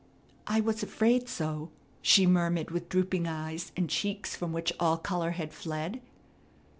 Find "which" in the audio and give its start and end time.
4.51-4.73